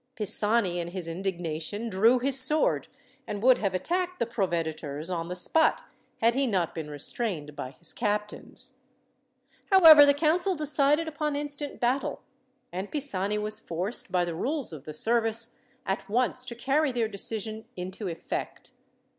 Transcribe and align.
Pisani 0.15 0.79
in 0.79 0.87
his 0.87 1.07
indignation 1.07 1.87
drew 1.87 2.17
his 2.17 2.39
sword, 2.39 2.87
and 3.27 3.43
would 3.43 3.59
have 3.59 3.75
attacked 3.75 4.17
the 4.17 4.25
proveditors 4.25 5.11
on 5.13 5.27
the 5.27 5.35
spot, 5.35 5.83
had 6.21 6.33
he 6.33 6.47
not 6.47 6.73
been 6.73 6.89
restrained 6.89 7.55
by 7.55 7.69
his 7.69 7.93
captains. 7.93 8.73
However, 9.71 10.03
the 10.07 10.15
council 10.15 10.55
decided 10.55 11.07
upon 11.07 11.35
instant 11.35 11.79
battle, 11.79 12.23
and 12.71 12.89
Pisani 12.89 13.37
was 13.37 13.59
forced, 13.59 14.11
by 14.11 14.25
the 14.25 14.33
rules 14.33 14.73
of 14.73 14.85
the 14.85 14.93
service, 14.95 15.53
at 15.85 16.09
once 16.09 16.47
to 16.47 16.55
carry 16.55 16.91
their 16.91 17.07
decision 17.07 17.65
into 17.75 18.07
effect. 18.07 18.71